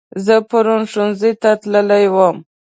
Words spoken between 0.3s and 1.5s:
پرون ښوونځي ته